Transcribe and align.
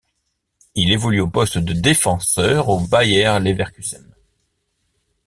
Il 0.73 0.91
évolue 0.91 1.19
au 1.21 1.27
poste 1.29 1.59
de 1.59 1.73
défenseur 1.73 2.69
au 2.69 2.79
Bayer 2.79 3.37
Leverkusen. 3.39 4.15